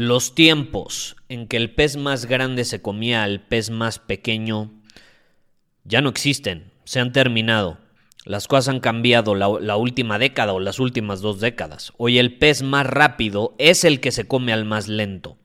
Los 0.00 0.36
tiempos 0.36 1.16
en 1.28 1.48
que 1.48 1.56
el 1.56 1.74
pez 1.74 1.96
más 1.96 2.26
grande 2.26 2.64
se 2.64 2.80
comía 2.80 3.24
al 3.24 3.40
pez 3.40 3.70
más 3.70 3.98
pequeño 3.98 4.70
ya 5.82 6.00
no 6.00 6.08
existen, 6.08 6.70
se 6.84 7.00
han 7.00 7.10
terminado. 7.10 7.78
Las 8.24 8.46
cosas 8.46 8.68
han 8.68 8.78
cambiado 8.78 9.34
la, 9.34 9.76
última 9.76 10.20
década 10.20 10.52
o 10.52 10.60
las 10.60 10.78
últimas 10.78 11.20
dos 11.20 11.40
décadas. 11.40 11.92
Hoy 11.96 12.20
el 12.20 12.38
pez 12.38 12.62
más 12.62 12.86
rápido 12.86 13.56
es 13.58 13.82
el 13.82 13.98
que 13.98 14.12
se 14.12 14.28
come 14.28 14.52
al 14.52 14.64
más 14.64 14.86
lento. 14.86 15.36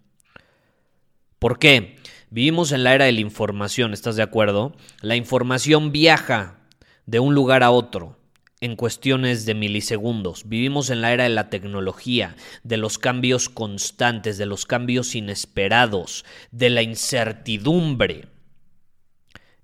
¿Por 1.40 1.58
qué? 1.58 1.96
Vivimos 2.30 2.74
en 2.74 2.84
la 2.84 2.94
era 2.94 3.06
de 3.06 3.12
la 3.12 3.22
información, 3.22 3.92
¿estás 3.92 4.18
de 4.18 4.22
acuerdo? 4.22 4.76
La 5.02 5.16
información 5.16 5.92
viaja 5.92 6.60
de 7.08 7.20
un 7.20 7.34
lugar 7.34 7.64
a 7.64 7.72
otro 7.72 8.20
en 8.64 8.78
cuestiones 8.78 9.46
de 9.46 9.56
milisegundos. 9.56 10.48
Vivimos 10.48 10.90
en 10.90 11.02
la 11.02 11.12
era 11.12 11.26
de 11.26 11.30
la 11.30 11.50
tecnología, 11.50 12.38
de 12.64 12.78
los 12.78 12.98
cambios 12.98 13.50
constantes, 13.50 14.38
de 14.38 14.46
los 14.46 14.66
cambios 14.66 15.16
inesperados, 15.16 16.24
de 16.52 16.70
la 16.70 16.82
incertidumbre. 16.82 18.30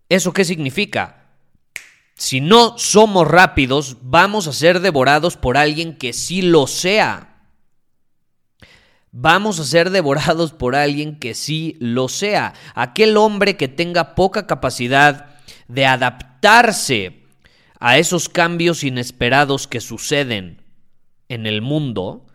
¿Eso 0.09 0.33
qué 0.33 0.44
significa? 0.44 1.30
Si 2.16 2.42
no 2.42 2.77
somos 2.77 3.25
rápidos, 3.25 3.95
vamos 4.02 4.47
a 4.47 4.53
ser 4.53 4.81
devorados 4.81 5.38
por 5.38 5.55
alguien 5.55 5.97
que 5.97 6.11
sí 6.11 6.42
lo 6.42 6.67
sea. 6.67 7.38
Vamos 9.14 9.61
a 9.61 9.64
ser 9.64 9.92
devorados 9.92 10.52
por 10.52 10.75
alguien 10.75 11.20
que 11.20 11.36
sí 11.36 11.77
lo 11.80 12.09
sea. 12.09 12.53
Aquel 12.75 13.16
hombre 13.16 13.55
que 13.55 13.70
tenga 13.70 14.14
poca 14.14 14.45
capacidad 14.45 15.38
de 15.70 15.86
adaptarse 15.86 17.18
a 17.80 17.97
esos 17.97 18.30
cambios 18.30 18.83
inesperados 18.83 19.67
que 19.67 19.81
suceden 19.81 20.61
en 21.30 21.45
el 21.45 21.61
mundo, 21.61 22.27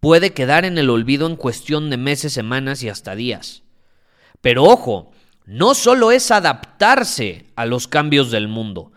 puede 0.00 0.32
quedar 0.32 0.64
en 0.64 0.78
el 0.78 0.90
olvido 0.90 1.26
en 1.26 1.36
cuestión 1.36 1.90
de 1.90 1.96
meses, 1.96 2.32
semanas 2.32 2.82
y 2.82 2.88
hasta 2.88 3.14
días. 3.14 3.62
Pero 4.40 4.64
ojo, 4.64 5.12
no 5.46 5.74
solo 5.74 6.10
es 6.12 6.30
adaptarse 6.30 7.46
a 7.56 7.66
los 7.66 7.88
cambios 7.88 8.30
del 8.30 8.48
mundo, 8.48 8.92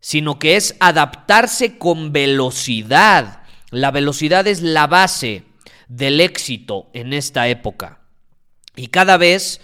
sino 0.00 0.38
que 0.38 0.56
es 0.56 0.76
adaptarse 0.80 1.78
con 1.78 2.12
velocidad. 2.12 3.42
La 3.70 3.90
velocidad 3.90 4.46
es 4.46 4.62
la 4.62 4.86
base 4.86 5.44
del 5.88 6.20
éxito 6.20 6.90
en 6.92 7.12
esta 7.12 7.48
época. 7.48 8.00
Y 8.76 8.88
cada 8.88 9.16
vez 9.16 9.60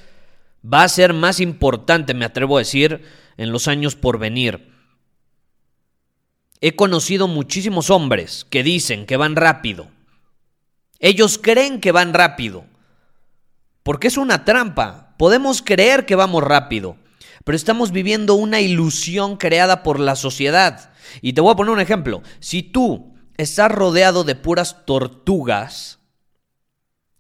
va 0.65 0.83
a 0.83 0.89
ser 0.89 1.13
más 1.13 1.41
importante, 1.41 2.15
me 2.15 2.25
atrevo 2.25 2.57
a 2.57 2.61
decir, 2.61 3.03
en 3.37 3.53
los 3.53 3.69
años 3.69 3.97
por 3.97 4.19
venir. 4.19 4.73
He 6.61 6.77
conocido 6.77 7.29
muchísimos 7.29 7.91
hombres 7.91 8.47
que 8.49 8.63
dicen 8.63 9.07
que 9.07 9.17
van 9.17 9.37
rápido. 9.37 9.89
Ellos 10.99 11.39
creen 11.43 11.81
que 11.81 11.93
van 11.93 12.15
rápido. 12.15 12.65
Porque 13.83 14.07
es 14.09 14.17
una 14.17 14.45
trampa. 14.45 15.15
Podemos 15.19 15.61
creer 15.61 16.07
que 16.07 16.15
vamos 16.15 16.43
rápido. 16.43 16.97
Pero 17.45 17.57
estamos 17.57 17.93
viviendo 17.93 18.35
una 18.35 18.61
ilusión 18.61 19.37
creada 19.37 19.83
por 19.83 20.01
la 20.01 20.17
sociedad. 20.17 20.93
Y 21.21 21.35
te 21.35 21.43
voy 21.43 21.53
a 21.53 21.57
poner 21.57 21.75
un 21.75 21.81
ejemplo. 21.81 22.23
Si 22.41 22.63
tú 22.63 23.15
estás 23.37 23.71
rodeado 23.71 24.25
de 24.25 24.35
puras 24.35 24.87
tortugas, 24.87 25.99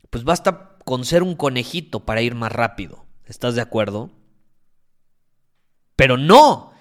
pues 0.08 0.24
basta 0.24 0.78
con 0.84 1.04
ser 1.04 1.22
un 1.22 1.34
conejito 1.34 2.00
para 2.06 2.22
ir 2.22 2.34
más 2.34 2.52
rápido. 2.52 3.04
¿Estás 3.26 3.54
de 3.54 3.60
acuerdo? 3.60 4.10
Pero 5.96 6.16
no 6.16 6.72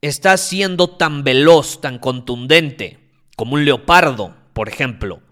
está 0.00 0.36
siendo 0.36 0.90
tan 0.90 1.24
veloz, 1.24 1.80
tan 1.80 1.98
contundente 1.98 2.98
como 3.36 3.54
un 3.54 3.64
leopardo, 3.64 4.36
por 4.52 4.68
ejemplo. 4.68 5.22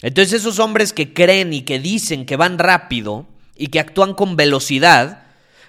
Entonces 0.00 0.40
esos 0.40 0.58
hombres 0.58 0.92
que 0.92 1.14
creen 1.14 1.52
y 1.52 1.62
que 1.62 1.78
dicen 1.78 2.26
que 2.26 2.36
van 2.36 2.58
rápido 2.58 3.26
y 3.56 3.68
que 3.68 3.80
actúan 3.80 4.14
con 4.14 4.36
velocidad, 4.36 5.24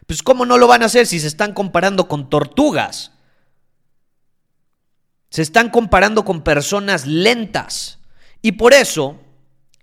pues 0.07 0.23
¿cómo 0.23 0.45
no 0.45 0.57
lo 0.57 0.67
van 0.67 0.83
a 0.83 0.87
hacer 0.87 1.07
si 1.07 1.19
se 1.19 1.27
están 1.27 1.53
comparando 1.53 2.07
con 2.07 2.29
tortugas? 2.29 3.11
Se 5.29 5.41
están 5.41 5.69
comparando 5.69 6.25
con 6.25 6.43
personas 6.43 7.05
lentas. 7.05 7.99
Y 8.41 8.53
por 8.53 8.73
eso 8.73 9.19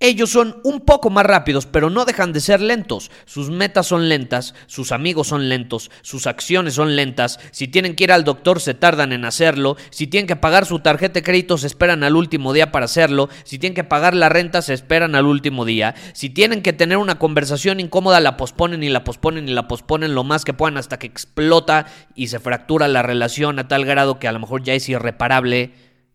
ellos 0.03 0.31
son 0.31 0.61
un 0.65 0.81
poco 0.81 1.11
más 1.11 1.25
rápidos, 1.25 1.67
pero 1.67 1.89
no 1.89 2.05
dejan 2.05 2.33
de 2.33 2.41
ser 2.41 2.61
lentos. 2.61 3.13
Sus 3.25 3.51
metas 3.51 3.87
son 3.87 4.09
lentas, 4.09 4.53
sus 4.67 4.91
amigos 4.91 5.29
son 5.29 5.49
lentos, 5.49 5.93
sus 6.03 6.27
acciones 6.27 6.75
son 6.75 6.97
lentas. 6.97 7.39
Si 7.53 7.69
tienen 7.69 7.95
que 7.95 8.03
ir 8.03 8.13
al 8.13 8.25
doctor, 8.25 8.61
se 8.61 8.75
tardan 8.75 9.13
en 9.13 9.25
hacerlo. 9.25 9.77
Si 9.91 10.09
tienen 10.09 10.27
que 10.27 10.35
pagar 10.35 10.67
su 10.67 10.81
tarjeta 10.81 11.15
de 11.15 11.23
crédito, 11.23 11.57
se 11.57 11.69
esperan 11.69 12.03
al 12.03 12.17
último 12.17 12.53
día 12.53 12.73
para 12.73 12.87
hacerlo. 12.87 13.29
Si 13.45 13.61
tienen 13.61 13.77
que 13.77 13.85
pagar 13.85 14.15
la 14.15 14.29
renta, 14.29 14.61
se 14.61 14.75
esperan 14.75 15.15
al 15.15 15.27
último 15.27 15.65
día. 15.65 15.95
Si 16.15 16.31
tienen 16.31 16.63
que 16.63 16.73
tener 16.73 16.99
una 16.99 17.21
conversación 17.21 17.79
incómoda, 17.79 18.19
la 18.19 18.37
posponen 18.37 18.83
y 18.83 18.89
la 18.89 19.05
posponen 19.05 19.49
y 19.49 19.53
la 19.53 19.69
posponen 19.69 20.17
lo 20.17 20.25
más 20.25 20.45
que 20.45 20.53
puedan 20.53 20.79
hasta 20.79 20.99
que 20.99 21.07
explota 21.07 21.87
y 22.17 22.27
se 22.27 22.41
fractura 22.41 22.89
la 22.89 23.03
relación 23.03 23.61
a 23.61 23.69
tal 23.69 23.85
grado 23.85 24.19
que 24.19 24.27
a 24.27 24.33
lo 24.33 24.41
mejor 24.41 24.65
ya 24.65 24.75
es 24.75 24.89
irreparable 24.89 25.71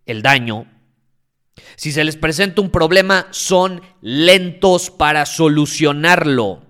el 0.06 0.22
daño 0.22 0.68
si 1.75 1.91
se 1.91 2.03
les 2.03 2.16
presenta 2.16 2.62
un 2.62 2.69
problema, 2.69 3.28
son 3.31 3.81
lentos 4.01 4.90
para 4.90 5.25
solucionarlo. 5.25 6.63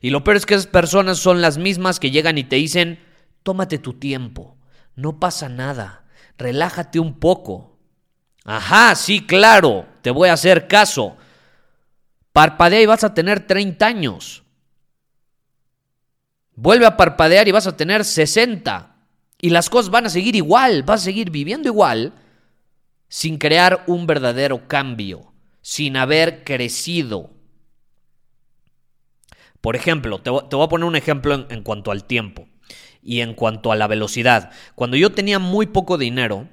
Y 0.00 0.10
lo 0.10 0.24
peor 0.24 0.36
es 0.36 0.46
que 0.46 0.54
esas 0.54 0.66
personas 0.66 1.18
son 1.18 1.40
las 1.40 1.58
mismas 1.58 2.00
que 2.00 2.10
llegan 2.10 2.38
y 2.38 2.44
te 2.44 2.56
dicen, 2.56 2.98
tómate 3.42 3.78
tu 3.78 3.94
tiempo, 3.94 4.56
no 4.96 5.20
pasa 5.20 5.48
nada, 5.48 6.04
relájate 6.36 6.98
un 6.98 7.18
poco. 7.18 7.78
Ajá, 8.44 8.94
sí, 8.96 9.24
claro, 9.24 9.86
te 10.02 10.10
voy 10.10 10.28
a 10.28 10.32
hacer 10.32 10.66
caso. 10.66 11.16
Parpadea 12.32 12.82
y 12.82 12.86
vas 12.86 13.04
a 13.04 13.14
tener 13.14 13.46
30 13.46 13.86
años. 13.86 14.42
Vuelve 16.56 16.86
a 16.86 16.96
parpadear 16.96 17.46
y 17.46 17.52
vas 17.52 17.68
a 17.68 17.76
tener 17.76 18.04
60. 18.04 18.96
Y 19.40 19.50
las 19.50 19.70
cosas 19.70 19.90
van 19.90 20.06
a 20.06 20.10
seguir 20.10 20.34
igual, 20.34 20.82
vas 20.82 21.02
a 21.02 21.04
seguir 21.04 21.30
viviendo 21.30 21.68
igual 21.68 22.12
sin 23.12 23.36
crear 23.36 23.84
un 23.88 24.06
verdadero 24.06 24.66
cambio, 24.68 25.34
sin 25.60 25.98
haber 25.98 26.44
crecido. 26.44 27.28
Por 29.60 29.76
ejemplo, 29.76 30.22
te, 30.22 30.30
voy 30.30 30.64
a 30.64 30.68
poner 30.68 30.86
un 30.86 30.96
ejemplo 30.96 31.34
en, 31.34 31.46
en 31.50 31.62
cuanto 31.62 31.90
al 31.90 32.04
tiempo 32.04 32.48
y 33.02 33.20
en 33.20 33.34
cuanto 33.34 33.70
a 33.70 33.76
la 33.76 33.86
velocidad. 33.86 34.50
Cuando 34.74 34.96
yo 34.96 35.12
tenía 35.12 35.38
muy 35.38 35.66
poco 35.66 35.98
dinero, 35.98 36.48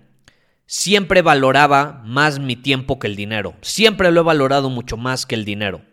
siempre 0.66 1.22
valoraba 1.22 2.02
más 2.04 2.40
mi 2.40 2.58
tiempo 2.58 3.00
que 3.00 3.08
el 3.08 3.16
dinero. 3.16 3.56
Siempre 3.62 4.12
lo 4.12 4.20
he 4.20 4.24
valorado 4.26 4.70
mucho 4.70 4.98
más 4.98 5.26
que 5.26 5.36
el 5.36 5.46
dinero. 5.46 5.86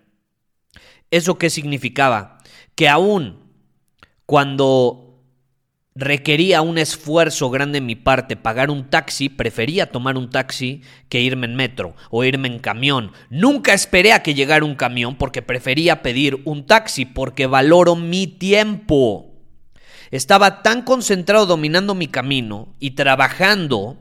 ¿Eso 1.13 1.39
qué 1.39 1.49
significaba? 1.49 2.39
Que 2.75 2.89
aún 2.89 3.53
cuando 4.25 5.06
requería 5.97 6.61
un 6.61 6.77
esfuerzo 6.77 7.49
grande 7.49 7.79
en 7.79 7.87
mi 7.87 7.97
parte 7.97 8.37
pagar 8.37 8.71
un 8.71 8.91
taxi, 8.91 9.31
prefería 9.31 9.91
tomar 9.91 10.19
un 10.19 10.29
taxi 10.29 10.83
que 11.09 11.23
irme 11.23 11.47
en 11.47 11.57
metro 11.57 11.97
o 12.11 12.23
irme 12.23 12.49
en 12.49 12.59
camión. 12.59 13.13
Nunca 13.31 13.73
esperé 13.73 14.13
a 14.13 14.23
que 14.23 14.35
llegara 14.35 14.65
un 14.65 14.75
camión 14.75 15.17
porque 15.17 15.41
prefería 15.41 16.03
pedir 16.03 16.43
un 16.45 16.67
taxi 16.67 17.07
porque 17.07 17.47
valoro 17.47 17.97
mi 17.97 18.27
tiempo. 18.27 19.33
Estaba 20.11 20.63
tan 20.63 20.83
concentrado 20.83 21.47
dominando 21.47 21.95
mi 21.95 22.09
camino 22.09 22.75
y 22.79 22.91
trabajando 22.91 23.97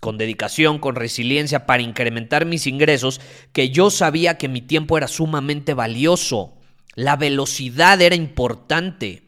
con 0.00 0.18
dedicación, 0.18 0.78
con 0.78 0.94
resiliencia 0.94 1.66
para 1.66 1.82
incrementar 1.82 2.46
mis 2.46 2.66
ingresos, 2.66 3.20
que 3.52 3.70
yo 3.70 3.90
sabía 3.90 4.38
que 4.38 4.48
mi 4.48 4.60
tiempo 4.60 4.96
era 4.96 5.08
sumamente 5.08 5.74
valioso. 5.74 6.56
La 6.94 7.16
velocidad 7.16 8.00
era 8.00 8.14
importante. 8.14 9.25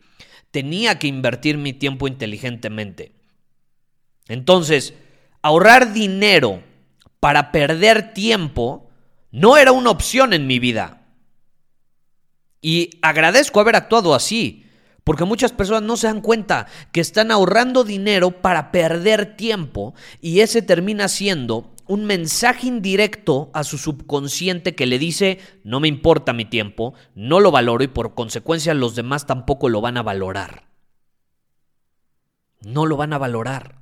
Tenía 0.59 0.99
que 0.99 1.07
invertir 1.07 1.57
mi 1.57 1.73
tiempo 1.73 2.09
inteligentemente. 2.09 3.13
Entonces, 4.27 4.93
ahorrar 5.41 5.93
dinero 5.93 6.65
para 7.21 7.53
perder 7.53 8.13
tiempo 8.13 8.91
no 9.31 9.57
era 9.57 9.71
una 9.71 9.91
opción 9.91 10.33
en 10.33 10.49
mi 10.49 10.59
vida. 10.59 11.07
Y 12.61 12.99
agradezco 13.03 13.61
haber 13.61 13.77
actuado 13.77 14.17
así, 14.17 14.65
porque 15.05 15.25
muchas 15.25 15.53
personas 15.53 15.85
no 15.85 15.97
se 15.97 16.09
dan 16.09 16.23
cuenta 16.23 16.67
que 16.91 17.01
están 17.01 17.31
ahorrando 17.31 17.85
dinero 17.85 18.43
para 18.43 18.73
perder 18.73 19.37
tiempo 19.37 19.95
y 20.21 20.41
ese 20.41 20.61
termina 20.61 21.07
siendo 21.07 21.73
un 21.89 22.05
mensaje 22.05 22.67
indirecto 22.67 23.51
a 23.55 23.65
su 23.65 23.79
subconsciente 23.79 24.75
que 24.75 24.87
le 24.87 24.99
dice, 24.99 25.39
no 25.65 25.81
me 25.81 25.89
importa 25.89 26.35
mi 26.35 26.45
tiempo, 26.45 26.95
no 27.15 27.41
lo 27.41 27.51
valoro 27.51 27.83
y 27.83 27.89
por 27.89 28.15
consecuencia 28.15 28.75
los 28.75 28.95
demás 28.95 29.27
tampoco 29.27 29.71
lo 29.71 29.81
van 29.81 29.97
a 29.97 30.03
valorar. 30.03 30.69
No 32.61 32.85
lo 32.87 32.97
van 32.97 33.15
a 33.15 33.19
valorar. 33.19 33.81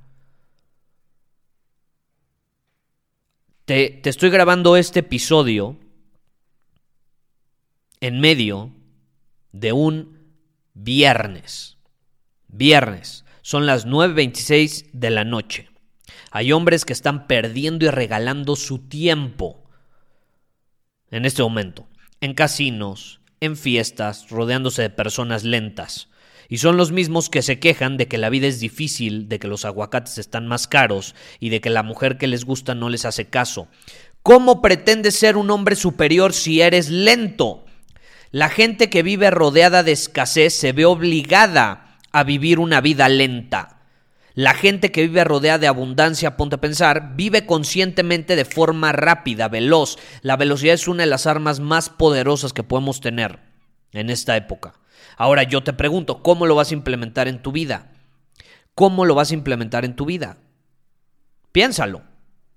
Te, 3.65 3.89
te 3.89 4.09
estoy 4.09 4.29
grabando 4.29 4.77
este 4.77 4.99
episodio 4.99 5.77
en 7.99 8.21
medio 8.21 8.71
de 9.51 9.73
un 9.73 10.33
viernes. 10.73 11.77
Viernes. 12.47 13.25
Son 13.41 13.65
las 13.65 13.85
9.26 13.85 14.91
de 14.93 15.09
la 15.09 15.25
noche. 15.25 15.69
Hay 16.31 16.51
hombres 16.51 16.85
que 16.85 16.93
están 16.93 17.27
perdiendo 17.27 17.85
y 17.85 17.89
regalando 17.89 18.55
su 18.55 18.79
tiempo 18.79 19.63
en 21.09 21.25
este 21.25 21.41
momento. 21.41 21.87
En 22.19 22.33
casinos, 22.33 23.21
en 23.39 23.55
fiestas, 23.55 24.29
rodeándose 24.29 24.81
de 24.81 24.89
personas 24.89 25.43
lentas. 25.43 26.09
Y 26.49 26.59
son 26.59 26.77
los 26.77 26.91
mismos 26.91 27.29
que 27.29 27.41
se 27.41 27.59
quejan 27.59 27.97
de 27.97 28.07
que 28.07 28.17
la 28.17 28.29
vida 28.29 28.47
es 28.47 28.59
difícil, 28.59 29.27
de 29.27 29.37
que 29.37 29.47
los 29.47 29.65
aguacates 29.65 30.17
están 30.17 30.47
más 30.47 30.67
caros 30.67 31.13
y 31.39 31.49
de 31.49 31.59
que 31.59 31.69
la 31.69 31.83
mujer 31.83 32.17
que 32.17 32.27
les 32.27 32.45
gusta 32.45 32.73
no 32.73 32.89
les 32.89 33.05
hace 33.05 33.25
caso. 33.25 33.67
¿Cómo 34.23 34.61
pretendes 34.61 35.15
ser 35.15 35.37
un 35.37 35.49
hombre 35.51 35.75
superior 35.75 36.33
si 36.33 36.61
eres 36.61 36.89
lento? 36.89 37.65
La 38.31 38.49
gente 38.49 38.89
que 38.89 39.03
vive 39.03 39.29
rodeada 39.29 39.83
de 39.83 39.91
escasez 39.93 40.53
se 40.53 40.71
ve 40.71 40.85
obligada 40.85 41.97
a 42.11 42.23
vivir 42.23 42.59
una 42.59 42.81
vida 42.81 43.09
lenta. 43.09 43.76
La 44.37 44.53
gente 44.53 44.91
que 44.91 45.01
vive 45.01 45.23
rodeada 45.23 45.57
de 45.57 45.67
abundancia, 45.67 46.37
ponte 46.37 46.57
a 46.57 46.61
pensar, 46.61 47.15
vive 47.15 47.47
conscientemente 47.47 48.35
de 48.35 48.45
forma 48.45 48.91
rápida, 48.91 49.47
veloz. 49.47 49.97
La 50.21 50.37
velocidad 50.37 50.75
es 50.75 50.87
una 50.87 51.01
de 51.01 51.09
las 51.09 51.25
armas 51.25 51.59
más 51.59 51.89
poderosas 51.89 52.53
que 52.53 52.61
podemos 52.61 53.01
tener 53.01 53.39
en 53.93 54.11
esta 54.11 54.37
época. 54.37 54.75
Ahora 55.17 55.41
yo 55.41 55.63
te 55.63 55.73
pregunto, 55.73 56.21
¿cómo 56.21 56.45
lo 56.45 56.53
vas 56.53 56.69
a 56.69 56.75
implementar 56.75 57.27
en 57.27 57.41
tu 57.41 57.51
vida? 57.51 57.87
¿Cómo 58.75 59.05
lo 59.05 59.15
vas 59.15 59.31
a 59.31 59.33
implementar 59.33 59.85
en 59.85 59.95
tu 59.95 60.05
vida? 60.05 60.37
Piénsalo, 61.51 62.03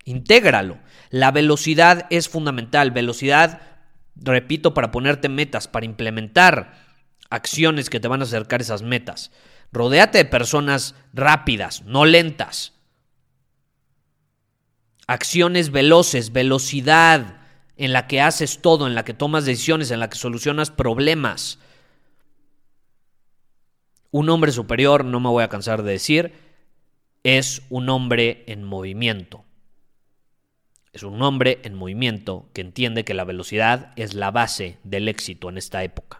intégralo. 0.04 0.76
La 1.08 1.30
velocidad 1.30 2.06
es 2.10 2.28
fundamental. 2.28 2.90
Velocidad 2.90 3.62
repito, 4.16 4.74
para 4.74 4.90
ponerte 4.90 5.30
metas, 5.30 5.66
para 5.66 5.86
implementar 5.86 6.89
acciones 7.30 7.88
que 7.88 8.00
te 8.00 8.08
van 8.08 8.20
a 8.20 8.24
acercar 8.24 8.60
esas 8.60 8.82
metas. 8.82 9.30
Rodéate 9.72 10.18
de 10.18 10.24
personas 10.24 10.94
rápidas, 11.12 11.82
no 11.84 12.04
lentas. 12.04 12.74
Acciones 15.06 15.70
veloces, 15.70 16.32
velocidad 16.32 17.38
en 17.76 17.92
la 17.92 18.06
que 18.06 18.20
haces 18.20 18.60
todo, 18.60 18.86
en 18.86 18.94
la 18.94 19.04
que 19.04 19.14
tomas 19.14 19.44
decisiones, 19.44 19.90
en 19.90 20.00
la 20.00 20.10
que 20.10 20.18
solucionas 20.18 20.70
problemas. 20.70 21.58
Un 24.10 24.28
hombre 24.28 24.52
superior, 24.52 25.04
no 25.04 25.20
me 25.20 25.28
voy 25.28 25.44
a 25.44 25.48
cansar 25.48 25.82
de 25.82 25.92
decir, 25.92 26.34
es 27.22 27.62
un 27.70 27.88
hombre 27.88 28.44
en 28.48 28.64
movimiento. 28.64 29.44
Es 30.92 31.04
un 31.04 31.22
hombre 31.22 31.60
en 31.62 31.74
movimiento 31.74 32.50
que 32.52 32.60
entiende 32.60 33.04
que 33.04 33.14
la 33.14 33.24
velocidad 33.24 33.92
es 33.94 34.14
la 34.14 34.32
base 34.32 34.78
del 34.82 35.08
éxito 35.08 35.48
en 35.48 35.56
esta 35.56 35.84
época. 35.84 36.19